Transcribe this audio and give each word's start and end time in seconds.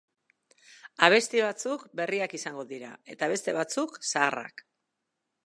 Abesti 1.07 1.43
batzuk 1.43 1.83
berriak 1.99 2.33
izango 2.39 2.65
dira 2.73 2.91
eta 3.17 3.31
beste 3.35 3.57
batzuk 3.61 4.01
zaharrak. 4.15 4.67